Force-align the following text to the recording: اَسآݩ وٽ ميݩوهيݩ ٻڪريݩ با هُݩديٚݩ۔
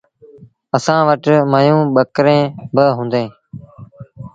اَسآݩ 0.75 1.03
وٽ 1.07 1.23
ميݩوهيݩ 1.51 1.89
ٻڪريݩ 1.93 2.51
با 2.73 2.83
هُݩديٚݩ۔ 2.97 3.31